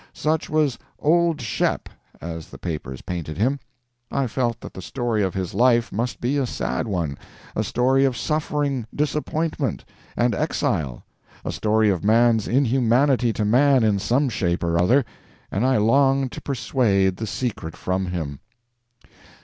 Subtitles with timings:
[0.13, 1.87] Such was "Old Shep"
[2.19, 3.59] as the papers painted him.
[4.11, 7.19] I felt that the story of his life must be a sad one
[7.55, 9.85] a story of suffering, disappointment,
[10.17, 11.03] and exile
[11.45, 15.05] a story of man's inhumanity to man in some shape or other
[15.51, 18.39] and I longed to persuade the secret from him.